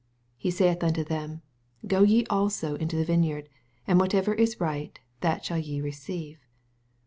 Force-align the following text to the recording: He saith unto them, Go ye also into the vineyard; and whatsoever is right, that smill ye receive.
He 0.35 0.49
saith 0.49 0.83
unto 0.83 1.03
them, 1.03 1.43
Go 1.85 2.01
ye 2.01 2.25
also 2.27 2.73
into 2.73 2.95
the 2.95 3.05
vineyard; 3.05 3.49
and 3.85 3.99
whatsoever 3.99 4.33
is 4.33 4.59
right, 4.59 4.99
that 5.19 5.43
smill 5.43 5.63
ye 5.63 5.79
receive. 5.79 6.39